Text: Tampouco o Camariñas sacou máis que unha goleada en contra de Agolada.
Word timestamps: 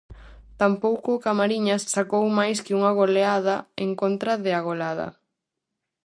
Tampouco 0.61 1.09
o 1.13 1.21
Camariñas 1.25 1.83
sacou 1.95 2.25
máis 2.39 2.57
que 2.65 2.75
unha 2.79 2.91
goleada 2.99 3.55
en 3.85 3.89
contra 4.01 4.33
de 4.43 4.51
Agolada. 4.59 5.07